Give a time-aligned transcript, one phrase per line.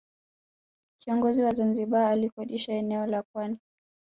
[1.01, 3.57] Kiongozi wa Zanzibar alikodisha eneo la pwani